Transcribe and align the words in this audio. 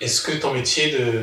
Est-ce 0.00 0.22
que 0.22 0.32
ton 0.32 0.52
métier 0.52 0.90
de, 0.90 1.22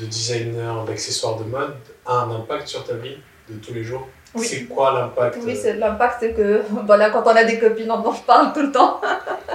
de, 0.00 0.06
designer 0.06 0.84
d'accessoires 0.84 1.36
de 1.36 1.44
mode 1.44 1.74
a 2.04 2.12
un 2.20 2.30
impact 2.30 2.68
sur 2.68 2.84
ta 2.84 2.94
vie 2.94 3.16
de 3.48 3.56
tous 3.56 3.72
les 3.72 3.82
jours? 3.82 4.08
Oui. 4.34 4.46
C'est 4.46 4.64
quoi 4.64 4.92
l'impact 4.92 5.38
Oui, 5.44 5.56
c'est 5.56 5.74
l'impact, 5.74 6.16
c'est 6.20 6.32
que 6.32 6.62
voilà, 6.86 7.10
quand 7.10 7.22
on 7.24 7.36
a 7.36 7.44
des 7.44 7.58
copines, 7.58 7.90
on 7.90 8.04
en 8.04 8.12
parle 8.12 8.52
tout 8.52 8.62
le 8.62 8.72
temps. 8.72 9.00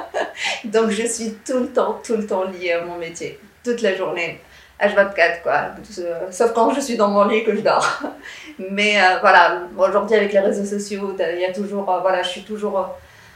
Donc 0.63 0.89
je 0.89 1.05
suis 1.05 1.33
tout 1.45 1.59
le 1.59 1.67
temps, 1.67 1.99
tout 2.03 2.15
le 2.15 2.25
temps 2.25 2.45
liée 2.45 2.71
à 2.71 2.83
mon 2.83 2.97
métier, 2.97 3.39
toute 3.63 3.81
la 3.81 3.95
journée. 3.95 4.39
H24, 4.81 5.41
quoi. 5.43 5.71
Sauf 6.31 6.53
quand 6.53 6.73
je 6.73 6.79
suis 6.79 6.95
dans 6.95 7.09
mon 7.09 7.25
lit 7.27 7.43
que 7.43 7.55
je 7.55 7.61
dors. 7.61 8.01
Mais 8.71 8.99
euh, 9.01 9.19
voilà, 9.19 9.63
aujourd'hui 9.77 10.15
avec 10.15 10.31
les 10.31 10.39
réseaux 10.39 10.65
sociaux, 10.65 11.15
il 11.19 11.39
y 11.39 11.45
a 11.45 11.53
toujours, 11.53 11.89
euh, 11.89 11.99
voilà, 11.99 12.23
je 12.23 12.29
suis 12.29 12.43
toujours 12.43 12.79
euh, 12.79 12.83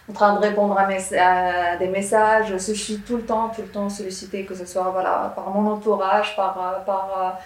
en 0.09 0.13
train 0.13 0.35
de 0.35 0.39
répondre 0.39 0.77
à, 0.77 0.83
à, 0.85 1.77
des 1.77 1.87
messages. 1.87 2.53
Je 2.57 2.73
suis 2.73 2.97
tout 2.99 3.17
le 3.17 3.23
temps, 3.23 3.49
tout 3.55 3.61
le 3.61 3.67
temps 3.67 3.89
sollicitée, 3.89 4.45
que 4.45 4.55
ce 4.55 4.65
soit 4.65 4.89
voilà, 4.91 5.33
par 5.35 5.49
mon 5.49 5.71
entourage, 5.71 6.35
par, 6.35 6.83
par, 6.85 7.39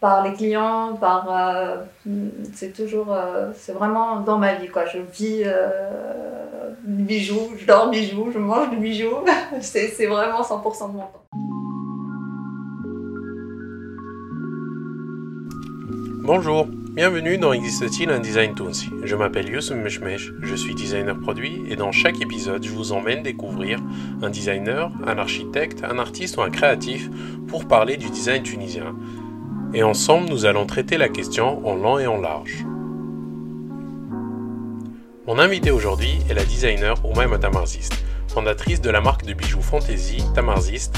par 0.00 0.24
les 0.24 0.32
clients, 0.34 0.96
par. 1.00 1.28
c'est 2.54 2.72
toujours. 2.72 3.16
c'est 3.54 3.72
vraiment 3.72 4.20
dans 4.20 4.38
ma 4.38 4.54
vie, 4.54 4.68
quoi. 4.68 4.86
Je 4.86 4.98
vis 4.98 5.44
du 6.84 7.04
bijou, 7.04 7.52
je 7.56 7.66
dors 7.66 7.88
bijou, 7.88 8.30
je 8.32 8.38
mange 8.38 8.70
du 8.70 8.76
bijou. 8.76 9.24
c'est 9.60 10.06
vraiment 10.06 10.42
100% 10.42 10.92
de 10.92 10.96
mon 10.96 11.02
temps. 11.02 11.22
Bonjour, 16.24 16.68
bienvenue 16.94 17.38
dans 17.38 17.54
Existe-t-il 17.54 18.10
un 18.10 18.18
design 18.18 18.54
Tunsi 18.54 18.90
Je 19.02 19.16
m'appelle 19.16 19.48
Youssef 19.48 19.74
Meshmesh, 19.74 20.30
je 20.42 20.54
suis 20.54 20.74
designer 20.74 21.18
produit 21.18 21.62
et 21.70 21.74
dans 21.74 21.90
chaque 21.90 22.20
épisode 22.20 22.62
je 22.62 22.70
vous 22.70 22.92
emmène 22.92 23.22
découvrir 23.22 23.78
un 24.20 24.28
designer, 24.28 24.92
un 25.06 25.16
architecte, 25.16 25.82
un 25.84 25.98
artiste 25.98 26.36
ou 26.36 26.42
un 26.42 26.50
créatif 26.50 27.08
pour 27.48 27.66
parler 27.66 27.96
du 27.96 28.10
design 28.10 28.42
tunisien. 28.42 28.94
Et 29.72 29.82
ensemble 29.82 30.28
nous 30.28 30.44
allons 30.44 30.66
traiter 30.66 30.98
la 30.98 31.08
question 31.08 31.66
en 31.66 31.76
long 31.76 31.98
et 31.98 32.06
en 32.06 32.20
large. 32.20 32.66
Mon 35.26 35.38
invité 35.38 35.70
aujourd'hui 35.70 36.18
est 36.28 36.34
la 36.34 36.44
designer 36.44 37.02
Oumaima 37.06 37.38
Tamarzist, 37.38 37.94
fondatrice 38.28 38.82
de 38.82 38.90
la 38.90 39.00
marque 39.00 39.24
de 39.24 39.32
bijoux 39.32 39.62
Fantasy 39.62 40.22
Tamarzist, 40.34 40.94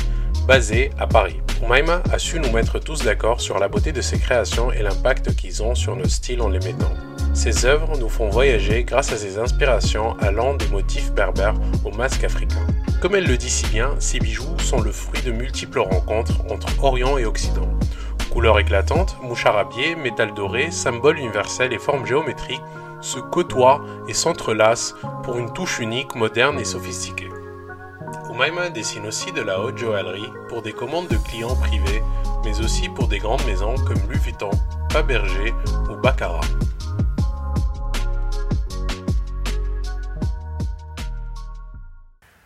basée 0.46 0.90
à 0.98 1.06
Paris. 1.06 1.40
Umaima 1.62 2.02
a 2.12 2.18
su 2.18 2.38
nous 2.38 2.50
mettre 2.50 2.78
tous 2.78 3.02
d'accord 3.02 3.40
sur 3.40 3.58
la 3.58 3.68
beauté 3.68 3.92
de 3.92 4.00
ses 4.00 4.18
créations 4.18 4.70
et 4.72 4.82
l'impact 4.82 5.34
qu'ils 5.34 5.62
ont 5.62 5.74
sur 5.74 5.96
nos 5.96 6.08
styles 6.08 6.42
en 6.42 6.48
les 6.48 6.58
mettant. 6.58 6.92
Ses 7.32 7.64
œuvres 7.64 7.96
nous 7.98 8.08
font 8.08 8.28
voyager 8.28 8.84
grâce 8.84 9.12
à 9.12 9.16
ses 9.16 9.38
inspirations 9.38 10.16
allant 10.20 10.54
des 10.54 10.68
motifs 10.68 11.12
berbères 11.12 11.54
aux 11.84 11.90
masques 11.90 12.24
africains. 12.24 12.66
Comme 13.00 13.14
elle 13.14 13.26
le 13.26 13.36
dit 13.36 13.50
si 13.50 13.66
bien, 13.66 13.90
ces 13.98 14.18
bijoux 14.18 14.58
sont 14.58 14.80
le 14.80 14.92
fruit 14.92 15.22
de 15.22 15.32
multiples 15.32 15.80
rencontres 15.80 16.40
entre 16.50 16.68
Orient 16.82 17.18
et 17.18 17.24
Occident. 17.24 17.68
Couleurs 18.30 18.58
éclatantes, 18.58 19.16
moucharabier, 19.22 19.94
métal 19.96 20.34
doré, 20.34 20.70
symboles 20.70 21.18
universels 21.18 21.72
et 21.72 21.78
formes 21.78 22.06
géométriques 22.06 22.62
se 23.00 23.18
côtoient 23.18 23.84
et 24.08 24.14
s'entrelacent 24.14 24.94
pour 25.22 25.36
une 25.38 25.52
touche 25.52 25.78
unique, 25.78 26.14
moderne 26.14 26.58
et 26.58 26.64
sophistiquée. 26.64 27.28
Umaima 28.34 28.68
dessine 28.68 29.06
aussi 29.06 29.30
de 29.30 29.42
la 29.42 29.60
haute 29.60 29.78
joaillerie 29.78 30.32
pour 30.48 30.60
des 30.60 30.72
commandes 30.72 31.06
de 31.06 31.16
clients 31.18 31.54
privés, 31.54 32.02
mais 32.44 32.58
aussi 32.58 32.88
pour 32.88 33.06
des 33.06 33.20
grandes 33.20 33.44
maisons 33.46 33.76
comme 33.76 34.00
Louis 34.08 34.18
Vuitton, 34.18 34.50
Fabergé 34.90 35.54
ou 35.88 35.94
Baccarat. 36.02 36.40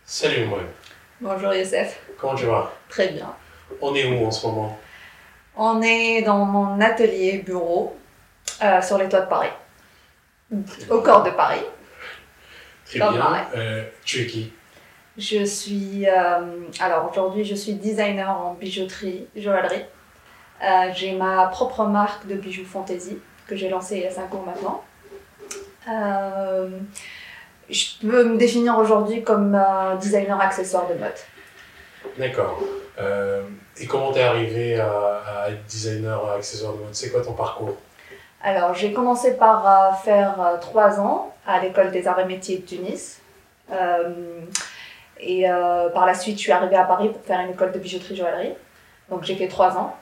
Salut 0.05 0.45
moi. 0.45 0.59
Bonjour 1.21 1.55
Youssef. 1.55 1.99
Comment 2.19 2.35
tu 2.35 2.45
vas? 2.45 2.71
Très 2.87 3.07
bien. 3.07 3.33
On 3.81 3.95
est 3.95 4.05
où 4.05 4.27
en 4.27 4.31
ce 4.31 4.45
moment? 4.45 4.79
On 5.57 5.81
est 5.81 6.21
dans 6.21 6.45
mon 6.45 6.79
atelier 6.81 7.39
bureau 7.39 7.97
euh, 8.61 8.79
sur 8.83 8.99
les 8.99 9.09
toits 9.09 9.21
de 9.21 9.29
Paris. 9.29 9.49
Au 10.87 11.01
corps 11.01 11.23
de 11.23 11.31
Paris. 11.31 11.65
Très 12.85 12.99
bien. 12.99 13.47
Euh, 13.55 13.85
tu 14.05 14.21
es 14.21 14.27
qui? 14.27 14.53
Je 15.19 15.43
suis, 15.43 16.07
euh, 16.07 16.39
alors 16.79 17.09
aujourd'hui, 17.11 17.43
je 17.43 17.53
suis 17.53 17.73
designer 17.73 18.29
en 18.29 18.53
bijouterie, 18.53 19.27
joaillerie. 19.35 19.85
Euh, 20.63 20.91
j'ai 20.93 21.13
ma 21.13 21.47
propre 21.47 21.83
marque 21.85 22.25
de 22.27 22.35
bijoux 22.35 22.65
fantasy 22.65 23.17
que 23.47 23.55
j'ai 23.55 23.69
lancée 23.69 23.97
il 23.97 24.03
y 24.03 24.07
a 24.07 24.11
5 24.11 24.33
ans 24.33 24.43
maintenant. 24.45 24.83
Euh, 25.89 26.69
je 27.69 27.85
peux 28.01 28.23
me 28.23 28.37
définir 28.37 28.77
aujourd'hui 28.77 29.23
comme 29.23 29.59
designer 29.99 30.39
accessoire 30.39 30.87
de 30.87 30.93
mode. 30.93 31.11
D'accord. 32.17 32.59
et 33.77 33.85
comment 33.85 34.11
t'es 34.11 34.23
arrivé 34.23 34.79
à, 34.79 35.47
être 35.49 35.65
designer 35.65 36.31
accessoire 36.31 36.73
de 36.73 36.79
mode? 36.79 36.93
C'est 36.93 37.11
quoi 37.11 37.21
ton 37.21 37.33
parcours? 37.33 37.75
Alors, 38.41 38.73
j'ai 38.73 38.93
commencé 38.93 39.35
par 39.35 40.01
faire 40.01 40.57
3 40.61 40.99
ans 40.99 41.33
à 41.45 41.59
l'école 41.59 41.91
des 41.91 42.07
arts 42.07 42.19
et 42.21 42.25
métiers 42.25 42.59
de 42.59 42.65
Tunis. 42.65 43.19
Et 45.19 45.49
euh, 45.49 45.89
par 45.89 46.05
la 46.05 46.13
suite, 46.13 46.37
je 46.37 46.43
suis 46.43 46.51
arrivée 46.51 46.77
à 46.77 46.85
Paris 46.85 47.09
pour 47.09 47.21
faire 47.23 47.39
une 47.41 47.51
école 47.51 47.71
de 47.71 47.79
bijouterie 47.79 48.15
joaillerie. 48.15 48.53
Donc 49.09 49.23
j'ai 49.23 49.35
fait 49.35 49.47
trois 49.47 49.77
ans. 49.77 49.95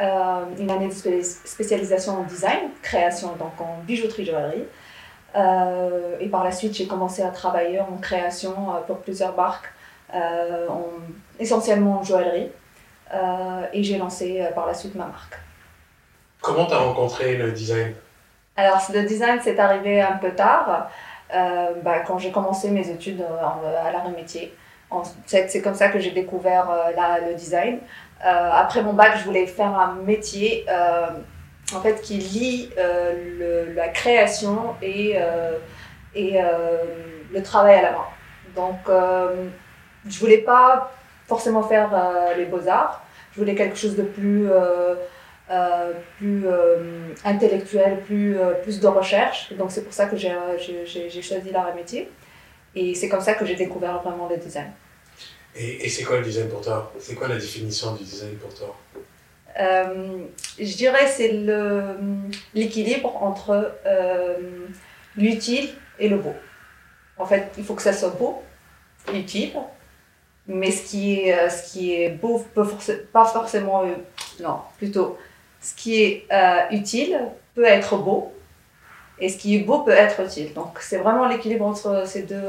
Euh, 0.00 0.44
une 0.58 0.70
année 0.70 0.88
de 0.88 1.22
spécialisation 1.22 2.20
en 2.20 2.22
design, 2.22 2.70
création 2.80 3.34
donc 3.36 3.60
en 3.60 3.78
bijouterie 3.86 4.24
joaillerie. 4.24 4.64
Euh, 5.34 6.16
et 6.20 6.28
par 6.28 6.44
la 6.44 6.52
suite, 6.52 6.74
j'ai 6.74 6.86
commencé 6.86 7.22
à 7.22 7.28
travailler 7.28 7.80
en 7.80 7.98
création 8.00 8.54
pour 8.86 8.98
plusieurs 8.98 9.36
marques, 9.36 9.68
essentiellement 11.38 12.00
en 12.00 12.02
joaillerie. 12.02 12.50
et 13.72 13.82
j'ai 13.82 13.98
lancé 13.98 14.46
par 14.54 14.66
la 14.66 14.74
suite 14.74 14.94
ma 14.94 15.06
marque. 15.06 15.38
Comment 16.40 16.66
tu 16.66 16.74
as 16.74 16.78
rencontré 16.78 17.36
le 17.36 17.52
design? 17.52 17.94
Alors, 18.56 18.80
le 18.92 19.02
design, 19.04 19.38
c'est 19.42 19.58
arrivé 19.58 20.00
un 20.00 20.16
peu 20.16 20.30
tard. 20.32 20.88
Bah, 21.30 22.00
quand 22.06 22.18
j'ai 22.18 22.30
commencé 22.30 22.70
mes 22.70 22.88
études 22.88 23.22
à 23.22 23.90
l'arrêt 23.92 24.10
métier. 24.10 24.54
C'est 25.26 25.62
comme 25.62 25.74
ça 25.74 25.88
que 25.88 25.98
j'ai 25.98 26.10
découvert 26.10 26.70
euh, 26.70 27.28
le 27.28 27.34
design. 27.34 27.78
Euh, 28.24 28.50
après 28.52 28.82
mon 28.82 28.92
bac, 28.92 29.18
je 29.18 29.24
voulais 29.24 29.46
faire 29.46 29.76
un 29.78 29.94
métier 29.94 30.64
euh, 30.68 31.08
en 31.74 31.80
fait, 31.80 32.00
qui 32.02 32.18
lie 32.18 32.70
la 32.76 33.88
création 33.88 34.74
et, 34.82 35.18
le 36.14 37.42
travail 37.42 37.76
à 37.76 37.82
la 37.82 37.90
main. 37.92 38.06
Donc, 38.54 38.76
je 40.06 40.18
voulais 40.18 40.38
pas 40.38 40.92
forcément 41.26 41.62
faire 41.62 41.90
les 42.36 42.44
beaux-arts. 42.44 43.02
Je 43.32 43.40
voulais 43.40 43.54
quelque 43.54 43.76
chose 43.76 43.96
de 43.96 44.02
plus, 44.02 44.50
plus 46.18 46.46
intellectuel, 47.24 48.02
plus, 48.02 48.36
plus 48.62 48.78
de 48.78 48.86
recherche. 48.86 49.54
Donc, 49.54 49.70
c'est 49.70 49.82
pour 49.82 49.94
ça 49.94 50.04
que 50.04 50.16
j'ai 50.16 51.22
choisi 51.22 51.50
l'art 51.50 51.70
et 51.70 51.74
métier. 51.74 52.10
Et 52.74 52.94
c'est 52.94 53.08
comme 53.08 53.20
ça 53.20 53.34
que 53.34 53.46
j'ai 53.46 53.56
découvert 53.56 54.00
vraiment 54.02 54.28
le 54.28 54.36
design. 54.36 54.70
Et, 55.54 55.88
c'est 55.88 56.04
quoi 56.04 56.18
le 56.18 56.24
design 56.24 56.48
pour 56.48 56.62
toi? 56.62 56.92
C'est 56.98 57.14
quoi 57.14 57.28
la 57.28 57.36
définition 57.36 57.94
du 57.94 58.04
design 58.04 58.36
pour 58.36 58.54
toi? 58.54 58.74
Euh, 59.60 60.24
Je 60.58 60.76
dirais 60.76 61.06
c'est 61.06 61.32
l'équilibre 62.54 63.22
entre 63.22 63.74
euh, 63.84 64.38
l'utile 65.16 65.68
et 65.98 66.08
le 66.08 66.16
beau. 66.16 66.34
En 67.18 67.26
fait, 67.26 67.52
il 67.58 67.64
faut 67.64 67.74
que 67.74 67.82
ça 67.82 67.92
soit 67.92 68.16
beau, 68.18 68.42
utile, 69.12 69.52
mais 70.46 70.70
ce 70.70 70.90
qui 70.90 71.20
est, 71.20 71.38
euh, 71.38 71.50
ce 71.50 71.72
qui 71.72 71.94
est 71.94 72.10
beau 72.10 72.44
peut 72.54 72.66
pas 73.12 73.26
forcément... 73.26 73.84
non, 74.40 74.60
plutôt, 74.78 75.18
ce 75.60 75.74
qui 75.74 76.02
est 76.02 76.26
utile 76.70 77.20
peut 77.54 77.64
être 77.64 77.98
beau, 77.98 78.32
et 79.18 79.28
ce 79.28 79.36
qui 79.36 79.56
est 79.56 79.60
beau 79.60 79.80
peut 79.80 79.90
être 79.90 80.20
utile. 80.20 80.54
Donc 80.54 80.78
c'est 80.80 80.96
vraiment 80.96 81.28
l'équilibre 81.28 81.66
entre 81.66 82.04
ces 82.06 82.22
deux, 82.22 82.42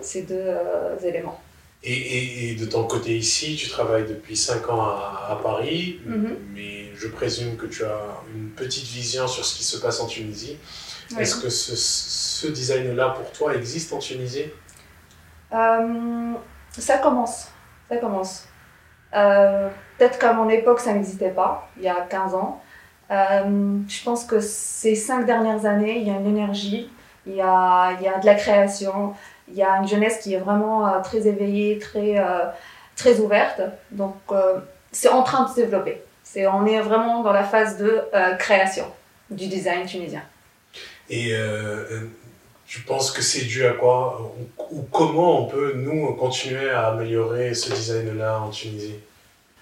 ces 0.00 0.22
deux 0.22 0.56
éléments. 1.04 1.38
Et, 1.82 2.50
et, 2.50 2.54
de 2.56 2.64
ton 2.66 2.84
côté 2.84 3.16
ici, 3.16 3.54
tu 3.54 3.68
travailles 3.68 4.06
depuis 4.08 4.36
5 4.36 4.68
ans 4.70 4.82
à, 4.82 5.38
Paris, 5.42 6.00
mhm. 6.04 6.36
mais 6.52 6.94
je 6.96 7.06
présume 7.06 7.56
que 7.56 7.66
tu 7.66 7.84
as 7.84 8.22
une 8.34 8.50
petite 8.50 8.86
vision 8.86 9.28
sur 9.28 9.44
ce 9.44 9.56
qui 9.56 9.62
se 9.62 9.76
passe 9.76 10.00
en 10.00 10.06
Tunisie. 10.06 10.58
Est-ce 11.18 11.36
que 11.36 11.48
ce, 11.48 11.76
ce 11.76 12.48
design-là, 12.48 13.10
pour 13.10 13.30
toi, 13.30 13.54
existe 13.54 13.92
en 13.92 13.98
Tunisie? 13.98 14.46
Euh, 15.52 16.32
Ça 16.70 16.98
commence. 16.98 17.48
Ça 17.88 17.96
commence. 17.98 18.48
Euh, 19.14 19.68
peut-être 19.96 20.18
qu'à 20.18 20.32
mon 20.32 20.48
époque, 20.48 20.80
ça 20.80 20.92
n'existait 20.92 21.30
pas, 21.30 21.68
il 21.76 21.84
y 21.84 21.88
a 21.88 22.00
15 22.00 22.34
ans. 22.34 22.60
Euh, 23.10 23.78
je 23.88 24.02
pense 24.02 24.24
que 24.24 24.40
ces 24.40 24.94
5 24.94 25.24
dernières 25.24 25.64
années, 25.64 26.00
il 26.00 26.08
y 26.08 26.10
a 26.10 26.14
une 26.14 26.26
énergie, 26.26 26.90
il 27.26 27.34
y 27.34 27.40
a, 27.40 27.92
il 27.98 28.04
y 28.04 28.08
a 28.08 28.18
de 28.18 28.26
la 28.26 28.34
création, 28.34 29.14
il 29.48 29.54
y 29.54 29.62
a 29.62 29.76
une 29.76 29.88
jeunesse 29.88 30.18
qui 30.18 30.34
est 30.34 30.38
vraiment 30.38 30.86
euh, 30.86 31.00
très 31.00 31.26
éveillée, 31.26 31.78
très, 31.78 32.18
euh, 32.18 32.46
très 32.96 33.20
ouverte. 33.20 33.60
Donc, 33.90 34.16
euh, 34.30 34.58
c'est 34.92 35.08
en 35.08 35.22
train 35.22 35.44
de 35.44 35.50
se 35.50 35.56
développer. 35.56 36.02
C'est, 36.22 36.46
on 36.46 36.66
est 36.66 36.80
vraiment 36.80 37.22
dans 37.22 37.32
la 37.32 37.44
phase 37.44 37.78
de 37.78 38.02
création 38.38 38.86
du 39.30 39.46
design 39.46 39.86
tunisien. 39.86 40.22
Et 41.08 41.32
tu 42.66 42.80
penses 42.80 43.12
que 43.12 43.22
c'est 43.22 43.44
dû 43.44 43.64
à 43.64 43.72
quoi? 43.72 44.32
Ou, 44.70 44.82
comment 44.90 45.42
on 45.42 45.46
peut, 45.46 45.74
nous, 45.76 46.12
continuer 46.14 46.68
à 46.70 46.88
améliorer 46.88 47.54
ce 47.54 47.72
design-là 47.72 48.40
en 48.40 48.50
Tunisie? 48.50 48.96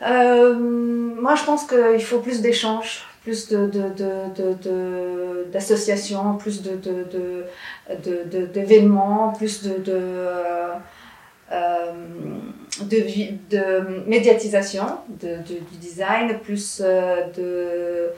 Moi, 0.01 1.35
je 1.35 1.45
pense 1.45 1.67
qu'il 1.67 2.03
faut 2.03 2.21
plus 2.21 2.41
d'échanges, 2.41 3.05
plus 3.25 3.49
d'associations, 5.53 6.35
de, 6.63 6.77
de, 6.77 7.47
plus 8.05 8.45
d'événements, 8.53 9.33
plus 9.33 9.63
de, 9.63 9.79
de, 12.83 14.07
médiatisation 14.07 14.85
du 15.09 15.77
design, 15.81 16.39
plus 16.43 16.83
de 16.83 18.11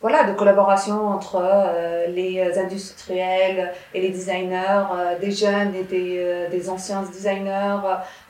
voilà, 0.00 0.24
de 0.24 0.32
collaboration 0.32 1.08
entre 1.08 1.36
euh, 1.42 2.06
les 2.06 2.58
industriels 2.58 3.70
et 3.92 4.00
les 4.00 4.08
designers, 4.08 4.86
euh, 4.94 5.18
des 5.18 5.30
jeunes 5.30 5.74
et 5.74 5.82
des, 5.82 6.16
euh, 6.18 6.48
des 6.48 6.70
anciens 6.70 7.02
designers, 7.02 7.76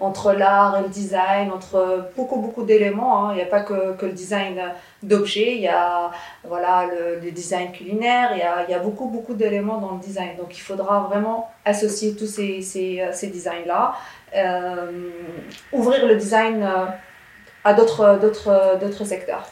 entre 0.00 0.32
l'art 0.32 0.78
et 0.80 0.82
le 0.82 0.88
design, 0.88 1.52
entre 1.52 2.10
beaucoup, 2.16 2.40
beaucoup 2.40 2.64
d'éléments. 2.64 3.28
Hein. 3.28 3.32
Il 3.34 3.36
n'y 3.36 3.42
a 3.42 3.46
pas 3.46 3.60
que, 3.60 3.94
que 3.94 4.06
le 4.06 4.12
design 4.12 4.60
d'objets, 5.04 5.54
il 5.54 5.60
y 5.60 5.68
a 5.68 6.10
voilà, 6.42 6.86
le, 6.86 7.20
le 7.20 7.30
design 7.30 7.70
culinaire, 7.70 8.30
il 8.32 8.38
y 8.38 8.42
a, 8.42 8.64
il 8.66 8.72
y 8.72 8.74
a 8.74 8.80
beaucoup, 8.80 9.06
beaucoup 9.06 9.34
d'éléments 9.34 9.78
dans 9.78 9.92
le 9.92 10.00
design. 10.00 10.36
Donc 10.38 10.56
il 10.58 10.60
faudra 10.60 11.06
vraiment 11.08 11.50
associer 11.64 12.16
tous 12.16 12.26
ces, 12.26 12.62
ces, 12.62 13.08
ces 13.12 13.28
designs-là, 13.28 13.94
ouvrir 15.72 16.04
le 16.04 16.16
design 16.16 16.68
à 17.62 17.74
d'autres 17.74 19.04
secteurs. 19.04 19.46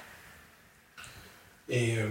Et 1.71 1.99
euh, 1.99 2.07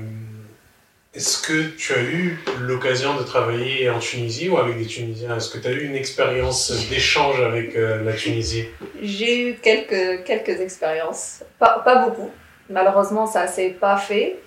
est-ce 1.14 1.42
que 1.42 1.76
tu 1.76 1.94
as 1.94 2.04
eu 2.04 2.38
l'occasion 2.60 3.16
de 3.16 3.24
travailler 3.24 3.90
en 3.90 4.00
Tunisie 4.00 4.50
ou 4.50 4.58
avec 4.58 4.78
des 4.78 4.86
Tunisiens? 4.86 5.36
Est-ce 5.36 5.50
que 5.50 5.58
tu 5.58 5.68
as 5.68 5.72
eu 5.72 5.86
une 5.86 5.96
expérience 5.96 6.72
d'échange 6.90 7.42
avec 7.42 7.76
euh, 7.76 8.04
la 8.04 8.14
Tunisie? 8.14 8.68
J'ai 9.02 9.50
eu 9.50 9.56
quelques, 9.56 10.24
quelques 10.26 10.62
expériences, 10.62 11.44
pas, 11.58 12.06
beaucoup. 12.06 12.30
Malheureusement, 12.70 13.26
ça 13.26 13.46
ne 13.46 13.48
s'est 13.50 13.70
pas 13.70 13.98
fait. 13.98 14.40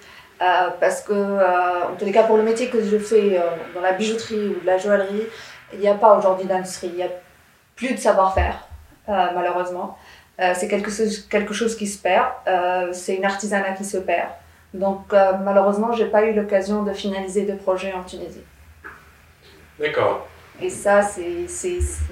Euh, 0.42 0.68
parce 0.80 1.02
que, 1.02 1.12
en 1.12 1.96
tous 1.96 2.06
les 2.06 2.12
cas, 2.12 2.22
pour 2.22 2.38
le 2.38 2.42
métier 2.42 2.68
que 2.68 2.82
je 2.82 2.96
fais 2.98 3.38
dans 3.74 3.82
la 3.82 3.92
bijouterie 3.92 4.48
ou 4.48 4.60
de 4.60 4.66
la 4.66 4.78
joaillerie, 4.78 5.26
il 5.74 5.80
n'y 5.80 5.88
a 5.88 5.94
pas 5.94 6.16
aujourd'hui 6.16 6.46
d'industrie, 6.46 6.86
il 6.86 6.94
n'y 6.94 7.02
a 7.02 7.10
plus 7.76 7.92
de 7.92 7.98
savoir-faire, 7.98 8.66
malheureusement. 9.06 9.98
c'est 10.54 10.66
quelque 10.66 10.90
quelque 11.28 11.52
chose 11.52 11.76
qui 11.76 11.86
se 11.86 11.98
perd, 11.98 12.28
c'est 12.92 13.16
une 13.16 13.26
artisanat 13.26 13.72
qui 13.72 13.84
se 13.84 13.98
perd. 13.98 14.30
Donc 14.72 15.12
euh, 15.12 15.32
malheureusement, 15.42 15.92
j'ai 15.92 16.06
pas 16.06 16.24
eu 16.24 16.34
l'occasion 16.34 16.82
de 16.82 16.92
finaliser 16.92 17.44
de 17.44 17.54
projets 17.54 17.92
en 17.92 18.04
Tunisie. 18.04 18.44
D'accord. 19.78 20.28
Et 20.60 20.70
ça, 20.70 21.02
c'est, 21.02 21.46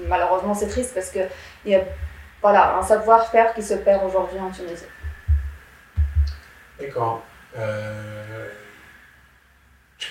malheureusement, 0.07 0.53
c'est 0.53 0.67
triste 0.67 0.93
parce 0.93 1.11
qu'il 1.11 1.27
y 1.65 1.75
a 1.75 1.81
voilà, 2.41 2.77
un 2.77 2.81
savoir-faire 2.81 3.53
qui 3.53 3.61
se 3.61 3.75
perd 3.75 4.03
aujourd'hui 4.05 4.39
en 4.39 4.49
Tunisie. 4.49 4.85
D'accord. 6.79 7.21
Euh, 7.57 8.47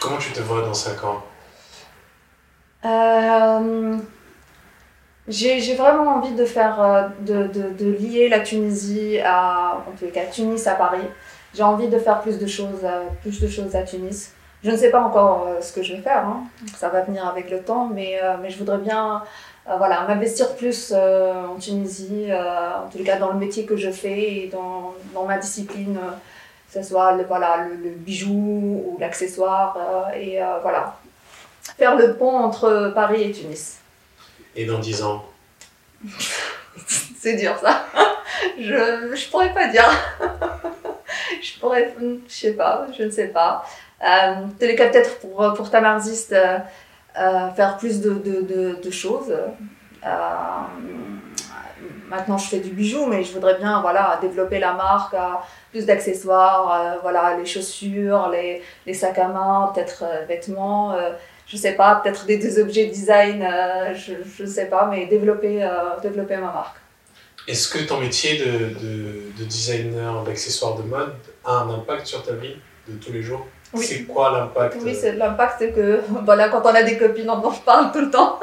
comment 0.00 0.18
tu 0.18 0.32
te 0.32 0.40
vois 0.40 0.62
dans 0.62 0.74
5 0.74 1.04
ans? 1.04 1.24
Euh, 2.84 3.96
j'ai, 5.26 5.74
vraiment 5.74 6.16
envie 6.16 6.34
de 6.34 6.44
faire, 6.44 7.10
de, 7.20 7.48
de, 7.48 7.70
de, 7.70 7.90
lier 7.90 8.28
la 8.28 8.40
Tunisie 8.40 9.18
à, 9.24 9.84
en 9.86 10.06
cas, 10.10 10.26
Tunis 10.26 10.66
à 10.66 10.74
Paris. 10.74 11.08
J'ai 11.54 11.62
envie 11.62 11.88
de 11.88 11.98
faire 11.98 12.20
plus 12.20 12.38
de 12.38 12.46
choses, 12.46 12.84
euh, 12.84 13.04
plus 13.22 13.40
de 13.40 13.48
choses 13.48 13.74
à 13.74 13.82
Tunis. 13.82 14.32
Je 14.62 14.70
ne 14.70 14.76
sais 14.76 14.90
pas 14.90 15.00
encore 15.00 15.46
euh, 15.46 15.60
ce 15.60 15.72
que 15.72 15.82
je 15.82 15.94
vais 15.94 16.02
faire, 16.02 16.26
hein. 16.26 16.42
ça 16.76 16.88
va 16.88 17.02
venir 17.02 17.26
avec 17.26 17.50
le 17.50 17.62
temps, 17.62 17.86
mais, 17.86 18.18
euh, 18.22 18.36
mais 18.40 18.50
je 18.50 18.58
voudrais 18.58 18.78
bien 18.78 19.22
voilà, 19.76 20.06
m'investir 20.08 20.56
plus 20.56 20.94
en 20.94 21.56
Tunisie, 21.60 22.28
en 22.32 22.88
tout 22.88 23.04
cas 23.04 23.18
dans 23.18 23.30
le 23.30 23.38
métier 23.38 23.66
que 23.66 23.76
je 23.76 23.90
fais 23.90 24.18
et 24.18 24.48
dans, 24.50 24.94
dans 25.12 25.26
ma 25.26 25.36
discipline, 25.36 25.98
que 26.72 26.82
ce 26.82 26.88
soit 26.88 27.12
le, 27.16 27.24
voilà, 27.24 27.66
le, 27.68 27.90
bijou 27.90 28.32
ou 28.32 28.96
l'accessoire, 28.98 29.76
et 30.18 30.38
voilà, 30.62 30.96
faire 31.76 31.96
le 31.96 32.14
pont 32.14 32.34
entre 32.34 32.92
Paris 32.94 33.24
et 33.24 33.32
Tunis. 33.32 33.76
Et 34.56 34.64
dans 34.64 34.78
10 34.78 35.02
ans? 35.02 35.26
C'est 37.20 37.34
dur 37.34 37.54
ça. 37.60 37.84
je 38.58 38.72
ne 38.72 39.30
pourrais 39.30 39.52
pas 39.52 39.68
dire. 39.68 39.90
je 41.42 41.58
pourrais, 41.58 41.94
je 42.00 42.32
sais 42.32 42.52
pas, 42.52 42.86
je 42.96 43.04
ne 43.04 43.10
sais 43.10 43.28
pas. 43.28 43.64
Euh, 44.02 44.46
peut-être 44.58 45.18
pour, 45.20 45.54
pour 45.54 45.70
Tamarziste, 45.70 46.32
euh, 46.32 46.58
euh, 47.18 47.50
faire 47.50 47.76
plus 47.78 48.00
de, 48.00 48.14
de, 48.14 48.80
de, 48.80 48.90
choses. 48.90 49.34
Euh, 50.06 50.08
maintenant, 52.08 52.38
je 52.38 52.48
fais 52.48 52.60
du 52.60 52.70
bijou, 52.70 53.06
mais 53.06 53.24
je 53.24 53.32
voudrais 53.32 53.56
bien 53.56 53.80
voilà, 53.80 54.18
développer 54.20 54.60
la 54.60 54.72
marque, 54.72 55.16
plus 55.72 55.84
d'accessoires, 55.84 56.98
voilà, 57.02 57.36
les 57.36 57.46
chaussures, 57.46 58.28
les, 58.30 58.62
les 58.86 58.94
sacs 58.94 59.18
à 59.18 59.28
main, 59.28 59.72
peut-être 59.74 60.04
vêtements 60.28 60.96
je 61.46 61.56
sais 61.56 61.72
pas, 61.72 61.96
peut-être 61.96 62.26
des, 62.26 62.36
des 62.36 62.60
objets 62.60 62.86
design, 62.86 63.42
je 63.94 64.42
ne 64.42 64.46
sais 64.46 64.66
pas, 64.66 64.86
mais 64.86 65.06
développer, 65.06 65.66
développer 66.02 66.36
ma 66.36 66.52
marque. 66.52 66.76
Est-ce 67.48 67.70
que 67.70 67.78
ton 67.78 67.98
métier 67.98 68.36
de, 68.36 68.78
de, 68.78 69.44
designer 69.44 70.22
d'accessoires 70.22 70.76
de 70.76 70.82
mode 70.82 71.14
a 71.46 71.52
un 71.52 71.70
impact 71.70 72.06
sur 72.06 72.22
ta 72.22 72.32
vie 72.32 72.56
de 72.86 73.02
tous 73.02 73.10
les 73.10 73.22
jours? 73.22 73.46
Oui. 73.72 73.84
C'est 73.84 74.02
quoi 74.02 74.30
l'impact 74.30 74.76
Oui, 74.82 74.94
c'est 74.94 75.12
l'impact, 75.12 75.74
que 75.74 76.00
voilà, 76.24 76.50
quand 76.50 76.60
on 76.62 76.74
a 76.74 76.82
des 76.82 76.98
copines, 76.98 77.30
on 77.30 77.42
en 77.42 77.50
parle 77.50 77.90
tout 77.90 78.00
le 78.00 78.10
temps. 78.10 78.38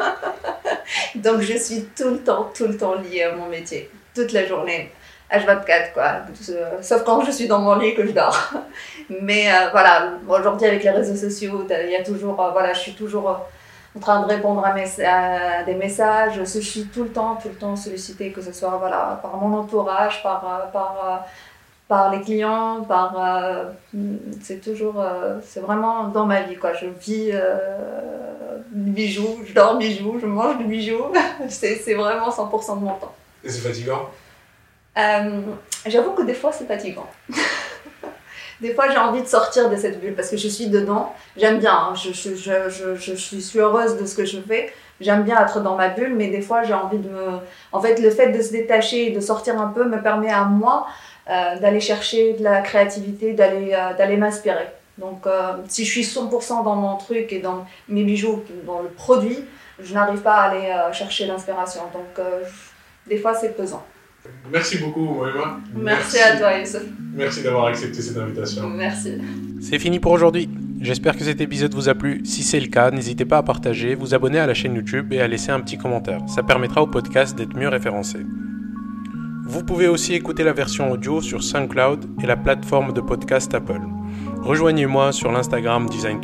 Donc 1.15 1.41
je 1.41 1.55
suis 1.55 1.85
tout 1.95 2.09
le 2.09 2.17
temps, 2.17 2.51
tout 2.55 2.65
le 2.65 2.75
temps 2.75 2.95
liée 2.95 3.23
à 3.23 3.35
mon 3.35 3.47
métier, 3.47 3.91
toute 4.15 4.31
la 4.31 4.47
journée. 4.47 4.91
H24 5.31 5.93
quoi, 5.93 6.21
sauf 6.81 7.03
quand 7.03 7.25
je 7.25 7.31
suis 7.31 7.47
dans 7.47 7.59
mon 7.59 7.75
lit 7.75 7.95
que 7.95 8.05
je 8.05 8.11
dors. 8.11 8.51
Mais 9.21 9.51
euh, 9.51 9.69
voilà, 9.71 10.13
aujourd'hui 10.27 10.67
avec 10.67 10.83
les 10.83 10.91
réseaux 10.91 11.15
sociaux, 11.15 11.65
il 11.67 11.89
y 11.89 11.95
a 11.95 12.03
toujours, 12.03 12.39
euh, 12.39 12.51
voilà, 12.51 12.73
je 12.73 12.79
suis 12.79 12.93
toujours 12.93 13.29
euh, 13.29 13.33
en 13.95 13.99
train 13.99 14.21
de 14.21 14.25
répondre 14.25 14.63
à, 14.63 14.73
à, 14.73 15.63
des 15.63 15.75
messages. 15.75 16.41
Je 16.43 16.59
suis 16.59 16.85
tout 16.85 17.03
le 17.03 17.09
temps, 17.09 17.37
tout 17.41 17.49
le 17.49 17.55
temps 17.55 17.75
sollicitée, 17.75 18.31
que 18.31 18.41
ce 18.41 18.51
soit 18.51 18.77
voilà, 18.77 19.19
par 19.21 19.37
mon 19.37 19.57
entourage, 19.57 20.21
par, 20.21 20.43
euh, 20.45 20.71
par, 20.71 20.95
euh, 21.03 21.17
par 21.87 22.11
les 22.11 22.21
clients, 22.21 22.83
par. 22.83 23.15
Euh, 23.17 23.65
c'est 24.41 24.61
toujours. 24.61 25.03
c'est 25.43 25.61
vraiment 25.61 26.09
dans 26.09 26.25
ma 26.25 26.41
vie, 26.41 26.55
quoi. 26.55 26.73
Je 26.73 26.87
vis 26.87 27.31
du 28.71 28.91
bijou, 28.91 29.41
je 29.45 29.53
dors 29.53 29.77
bijou, 29.77 30.19
je 30.19 30.25
mange 30.25 30.57
du 30.57 30.65
bijou. 30.65 31.03
c'est 31.49 31.93
vraiment 31.93 32.29
100% 32.29 32.79
de 32.79 32.83
mon 32.83 32.95
temps. 32.95 33.13
Et 33.43 33.49
c'est 33.49 33.67
fatigant? 33.67 34.09
J'avoue 35.85 36.11
que 36.11 36.23
des 36.23 36.33
fois, 36.33 36.51
c'est 36.51 36.65
fatigant. 36.65 37.07
des 38.61 38.73
fois 38.73 38.89
j'ai 38.89 38.97
envie 38.97 39.21
de 39.21 39.27
sortir 39.27 39.69
de 39.69 39.75
cette 39.75 39.99
bulle 39.99 40.15
parce 40.15 40.29
que 40.29 40.37
je 40.37 40.47
suis 40.47 40.67
dedans. 40.67 41.13
J'aime 41.37 41.59
bien, 41.59 41.73
hein. 41.73 41.93
je, 41.95 42.11
suis 42.11 43.59
heureuse 43.59 43.97
de 43.97 44.05
ce 44.05 44.15
que 44.15 44.25
je 44.25 44.39
fais. 44.39 44.73
J'aime 45.01 45.23
bien 45.23 45.43
être 45.43 45.59
dans 45.59 45.75
ma 45.75 45.89
bulle, 45.89 46.15
mais 46.15 46.27
des 46.27 46.41
fois 46.41 46.63
j'ai 46.63 46.73
envie 46.73 46.99
de 46.99 47.09
me. 47.09 47.39
En 47.71 47.81
fait, 47.81 47.99
le 47.99 48.09
fait 48.09 48.31
de 48.31 48.41
se 48.41 48.51
détacher 48.51 49.07
et 49.07 49.11
de 49.11 49.19
sortir 49.19 49.59
un 49.59 49.67
peu 49.67 49.83
me 49.85 50.01
permet 50.01 50.31
à 50.31 50.45
moi 50.45 50.87
euh, 51.29 51.57
d'aller 51.59 51.79
chercher 51.79 52.33
de 52.33 52.43
la 52.43 52.61
créativité, 52.61 53.33
d'aller 53.33 53.73
euh, 53.73 54.17
m'inspirer. 54.17 54.67
Donc, 54.99 55.25
euh, 55.25 55.53
si 55.67 55.83
je 55.83 55.91
suis 55.91 56.03
100% 56.03 56.63
dans 56.63 56.75
mon 56.75 56.95
truc 56.97 57.33
et 57.33 57.39
dans 57.39 57.65
mes 57.89 58.03
bijoux, 58.03 58.43
dans 58.65 58.79
le 58.81 58.89
produit, 58.89 59.43
je 59.79 59.93
n'arrive 59.93 60.21
pas 60.21 60.35
à 60.35 60.49
aller 60.51 60.93
chercher 60.93 61.25
l'inspiration. 61.25 61.81
Donc, 61.93 62.25
des 63.07 63.17
fois, 63.17 63.33
c'est 63.33 63.57
pesant. 63.57 63.83
Merci 64.51 64.77
beaucoup, 64.77 65.05
Moïma. 65.05 65.59
Merci, 65.75 66.17
à 66.19 66.37
toi, 66.37 66.57
Youssef. 66.57 66.83
Merci 67.13 67.43
d'avoir 67.43 67.67
accepté 67.67 68.01
cette 68.01 68.17
invitation. 68.17 68.67
Merci. 68.69 69.13
C'est 69.61 69.79
fini 69.79 69.99
pour 69.99 70.11
aujourd'hui. 70.11 70.49
J'espère 70.81 71.17
que 71.17 71.23
cet 71.23 71.41
épisode 71.41 71.73
vous 71.73 71.89
a 71.89 71.95
plu. 71.95 72.21
Si 72.25 72.43
c'est 72.43 72.59
le 72.59 72.67
cas, 72.67 72.91
n'hésitez 72.91 73.25
pas 73.25 73.37
à 73.37 73.43
partager, 73.43 73.95
vous 73.95 74.13
abonner 74.13 74.39
à 74.39 74.45
la 74.45 74.53
chaîne 74.53 74.75
YouTube 74.75 75.13
et 75.13 75.21
à 75.21 75.27
laisser 75.27 75.51
un 75.51 75.61
petit 75.61 75.77
commentaire. 75.77 76.19
Ça 76.27 76.43
permettra 76.43 76.81
au 76.81 76.87
podcast 76.87 77.35
d'être 77.35 77.55
mieux 77.55 77.69
référencé. 77.69 78.19
Vous 79.47 79.63
pouvez 79.63 79.87
aussi 79.87 80.13
écouter 80.13 80.43
la 80.43 80.53
version 80.53 80.91
audio 80.91 81.21
sur 81.21 81.43
SoundCloud 81.43 82.05
et 82.21 82.27
la 82.27 82.35
plateforme 82.35 82.93
de 82.93 83.01
podcast 83.01 83.53
Apple. 83.53 83.81
Rejoignez-moi 84.41 85.11
sur 85.11 85.31
l'Instagram 85.31 85.87
Design 85.89 86.19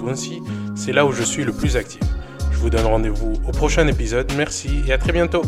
c'est 0.75 0.91
là 0.91 1.05
où 1.05 1.12
je 1.12 1.24
suis 1.24 1.43
le 1.43 1.53
plus 1.53 1.77
actif. 1.77 2.01
Je 2.51 2.58
vous 2.58 2.70
donne 2.70 2.86
rendez-vous 2.86 3.34
au 3.48 3.51
prochain 3.51 3.88
épisode. 3.88 4.31
Merci 4.36 4.81
et 4.88 4.93
à 4.93 4.98
très 4.98 5.12
bientôt. 5.12 5.43